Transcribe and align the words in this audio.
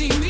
see 0.00 0.08
me. 0.18 0.29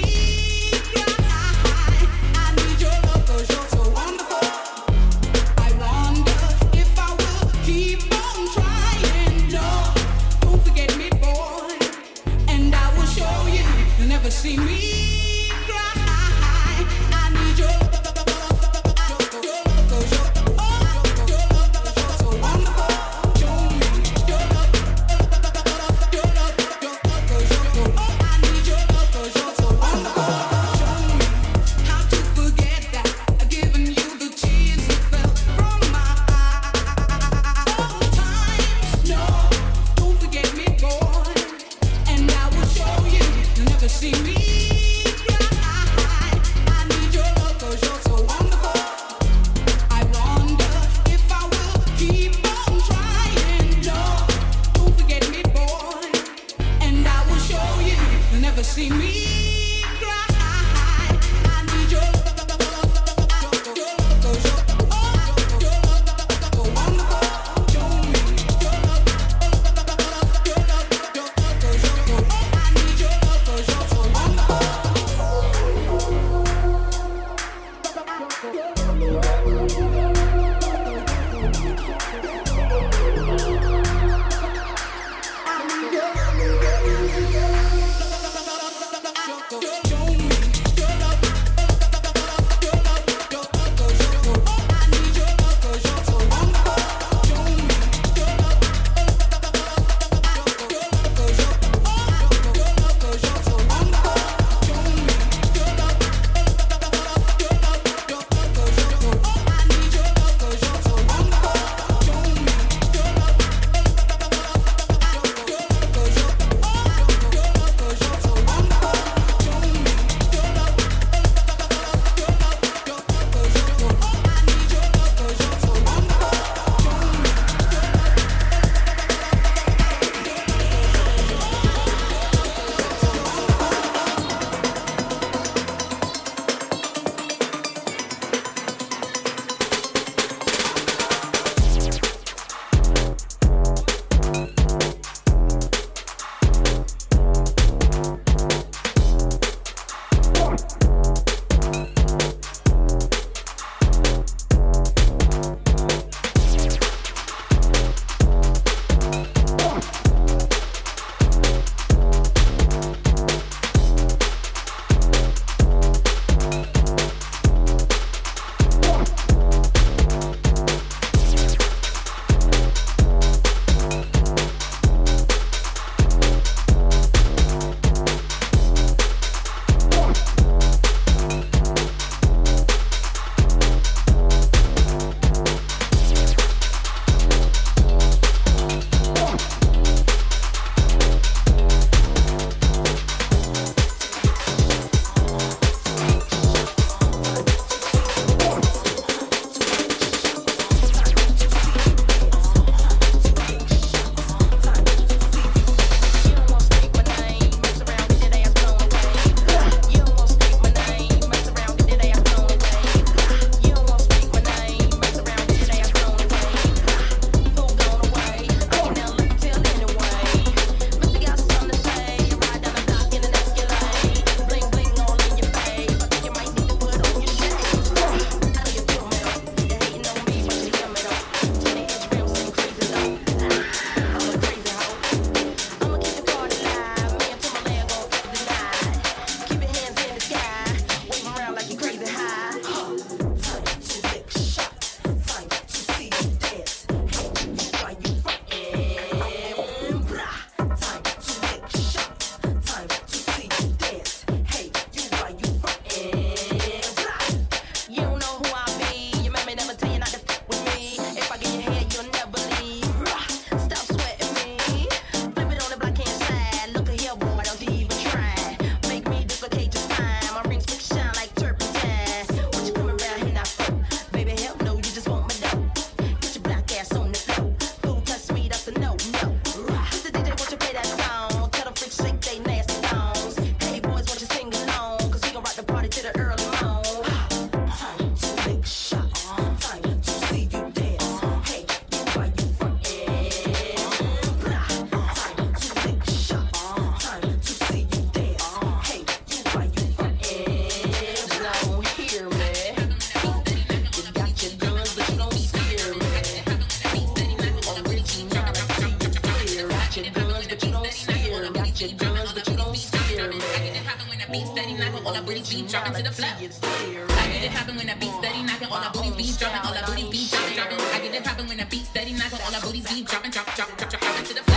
all 315.11 315.17
our 315.17 315.23
booties 315.25 315.53
be 315.53 315.63
dropping 315.67 315.95
to 315.95 316.03
the 316.05 316.11
floor. 316.13 316.31
I 316.31 317.27
get 317.33 317.43
it 317.43 317.51
poppin' 317.51 317.77
when 317.77 317.91
I 317.91 317.95
beat 317.95 318.13
steady 318.23 318.43
knocking. 318.45 318.69
all 318.69 318.79
our 318.79 318.93
booty 318.93 319.11
be 319.11 319.33
dropping, 319.37 319.69
all 319.69 319.77
our 319.77 319.87
booty 319.87 320.09
be 320.09 320.29
dropping. 320.31 320.55
droppin'. 320.55 320.79
I 320.95 321.01
get 321.03 321.15
it 321.15 321.25
poppin' 321.25 321.49
when 321.49 321.61
I 321.61 321.65
beat 321.65 321.85
steady 321.85 322.13
knocking. 322.13 322.39
all 322.47 322.55
our 322.55 322.61
booty 322.61 322.81
be 322.81 323.03
dropping, 323.03 323.33
drop, 323.33 323.47
drop, 323.57 323.77
drop, 323.77 323.91
drop, 323.91 324.03
droppin' 324.03 324.25
to 324.27 324.35
the. 324.35 324.50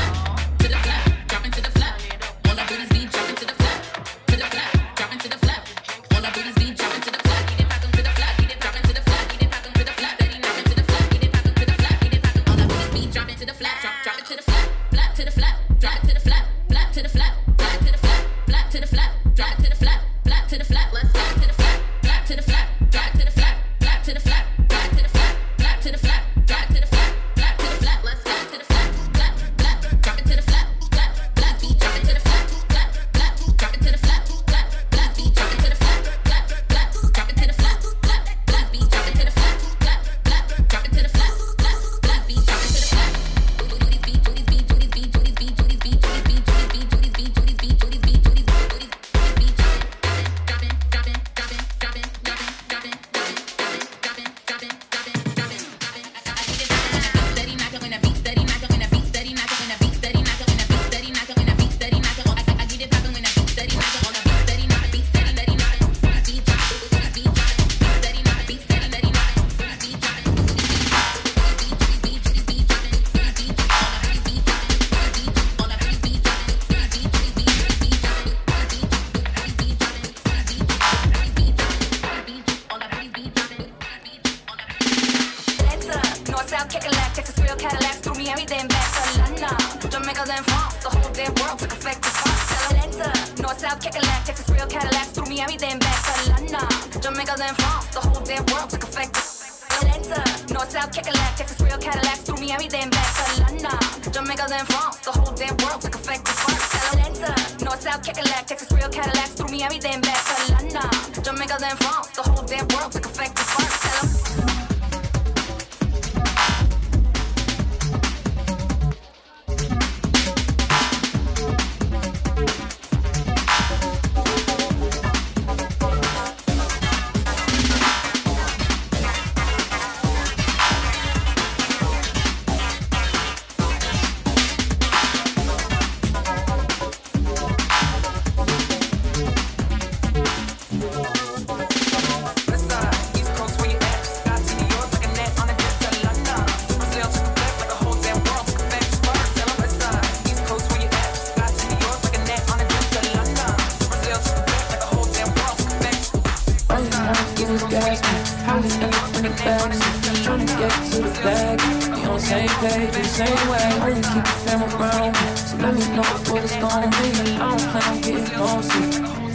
same 162.34 162.50
page, 162.62 162.91
the 162.91 163.04
same 163.04 163.50
way. 163.50 163.62
I 163.62 163.88
really 163.88 164.02
keep 164.02 164.24
the 164.24 164.36
fam 164.46 164.62
around. 164.63 165.15
So 165.48 165.58
let 165.58 165.74
me 165.76 165.86
know 165.96 166.08
what 166.30 166.43
it's 166.43 166.56
gonna 166.58 166.89
be. 166.98 167.10
I 167.13 167.50
don't 167.50 167.62
plan 167.72 167.84
on 167.91 168.02
getting 168.02 168.39
lost. 168.39 168.72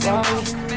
Sorry. 0.02 0.68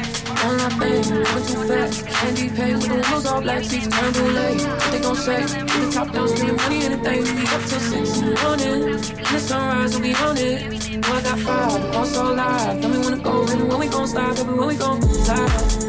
One 0.42 0.60
I 0.60 0.68
think, 0.78 1.06
going 1.06 1.46
too 1.50 1.62
fast. 1.68 2.06
Candy 2.06 2.48
pay 2.48 2.56
paid 2.56 2.74
with 2.74 2.88
the 2.88 2.94
wheels 2.94 3.26
all 3.26 3.40
black 3.40 3.64
seats 3.64 3.88
turned 3.88 4.14
too 4.14 4.28
late. 4.38 4.62
What 4.62 4.90
they 4.92 5.00
gon' 5.00 5.16
say? 5.16 5.40
Get 5.40 5.66
the 5.66 5.90
top 5.92 6.12
down, 6.12 6.28
spending 6.28 6.56
money 6.56 6.84
and 6.86 6.94
the 6.94 7.00
thing. 7.06 7.22
We 7.36 7.44
up 7.56 7.62
till 7.70 7.80
six 7.90 8.18
in 8.18 8.26
the 8.30 8.40
morning. 8.42 8.82
And 9.26 9.34
the 9.34 9.40
sunrise, 9.40 9.92
we'll 9.92 10.02
be 10.02 10.14
on 10.14 10.36
it. 10.38 11.02
Boy, 11.02 11.18
I 11.18 11.22
got 11.22 11.38
five, 11.38 11.96
all 11.96 12.06
so 12.06 12.32
live. 12.32 12.80
Tell 12.80 12.90
me 12.90 12.98
when 12.98 13.12
to 13.18 13.22
go, 13.22 13.46
and 13.52 13.68
when 13.68 13.78
we 13.80 13.88
gon' 13.88 14.08
stop, 14.08 14.38
and 14.38 14.58
when 14.58 14.68
we 14.68 14.76
gon' 14.76 15.02
stop. 15.02 15.81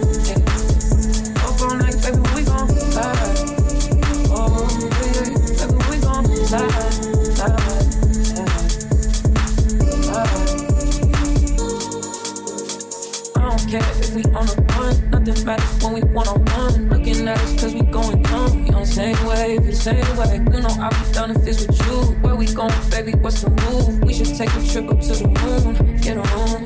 Say 19.83 19.99
what? 20.15 20.31
You 20.31 20.61
know 20.61 20.69
I'll 20.79 20.91
be 20.91 21.11
done 21.11 21.31
if 21.31 21.45
it's 21.45 21.67
with 21.67 21.77
you. 21.87 22.15
Where 22.23 22.37
we 22.37 22.45
going, 22.45 22.71
baby? 22.89 23.11
What's 23.19 23.41
the 23.41 23.49
move? 23.49 24.01
We 24.01 24.13
should 24.13 24.27
take 24.27 24.47
a 24.47 24.63
trip 24.65 24.87
up 24.89 25.01
to 25.01 25.11
the 25.11 25.27
moon. 25.27 25.97
Get 25.97 26.15
a 26.15 26.23
room. 26.23 26.63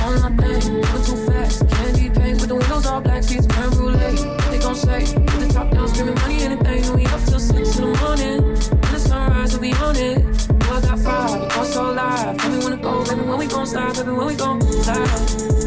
On 0.00 0.14
my 0.22 0.30
thing, 0.40 0.80
going 0.80 1.04
too 1.04 1.26
fast. 1.28 1.68
Can't 1.68 1.94
be 1.94 2.08
with 2.08 2.48
the 2.48 2.54
windows 2.54 2.86
all 2.86 3.02
black, 3.02 3.22
seats 3.22 3.46
creme 3.46 3.68
brulee. 3.68 4.16
What 4.16 4.50
they 4.50 4.58
gon' 4.58 4.74
say? 4.74 5.04
Put 5.04 5.40
the 5.40 5.50
top 5.52 5.72
down, 5.72 5.88
screaming 5.88 6.14
money, 6.14 6.40
anything. 6.40 6.84
And 6.86 6.94
we 6.96 7.04
up 7.04 7.22
till 7.26 7.38
six 7.38 7.76
in 7.76 7.92
the 7.92 7.98
morning. 8.00 8.40
When 8.40 8.92
the 8.94 8.98
sunrise, 8.98 9.52
we'll 9.52 9.60
be 9.60 9.72
on 9.74 9.96
it. 9.96 10.24
Boy, 10.48 10.72
I 10.72 10.80
got 10.80 10.98
five, 11.00 11.58
all 11.58 11.64
so 11.66 11.92
live. 11.92 12.38
Tell 12.38 12.50
me 12.50 12.58
when 12.64 12.70
to 12.70 12.82
go, 12.82 13.04
baby. 13.04 13.20
When 13.28 13.38
we 13.40 13.46
gon' 13.46 13.66
slide, 13.66 13.92
baby. 13.92 14.10
When 14.10 14.26
we 14.26 14.36
gon' 14.36 14.62
stop? 14.82 15.63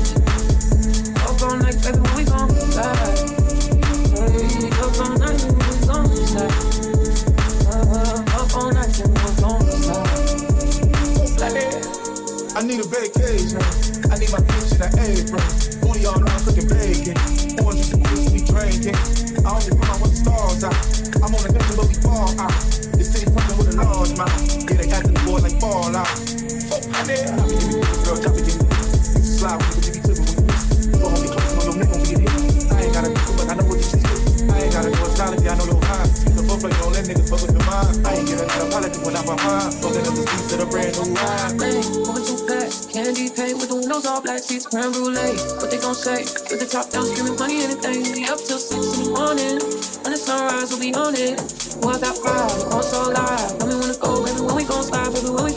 nails 43.97 44.05
all 44.05 44.21
black 44.21 44.39
seats, 44.39 44.65
creme 44.67 44.91
brulee. 44.91 45.37
What 45.57 45.71
they 45.71 45.79
gon' 45.79 45.95
say? 45.95 46.21
With 46.49 46.59
the 46.59 46.69
top 46.69 46.89
down, 46.89 47.05
screaming 47.05 47.37
money, 47.39 47.63
anything. 47.63 48.13
We 48.13 48.25
up 48.25 48.37
till 48.37 48.59
six 48.59 48.97
in 48.97 49.05
the 49.05 49.11
morning. 49.17 49.57
When 50.03 50.11
the 50.13 50.17
sunrise, 50.17 50.69
we'll 50.69 50.79
be 50.79 50.93
on 50.93 51.15
it. 51.15 51.41
Well, 51.81 51.97
I 51.97 51.99
got 51.99 52.17
five, 52.17 52.73
all 52.73 52.83
so 52.83 53.09
live. 53.09 53.57
Tell 53.57 53.67
me 53.67 53.75
when 53.75 53.89
to 53.89 53.97
go, 53.99 54.21
baby, 54.25 54.41
when 54.41 54.55
we 54.55 54.63
gon' 54.65 54.83
slide, 54.83 55.13
baby, 55.13 55.29
when 55.33 55.45
we 55.45 55.53